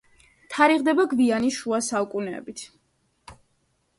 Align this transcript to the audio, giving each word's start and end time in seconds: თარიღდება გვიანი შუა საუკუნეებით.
თარიღდება 0.53 1.05
გვიანი 1.11 1.51
შუა 1.59 1.81
საუკუნეებით. 1.89 2.65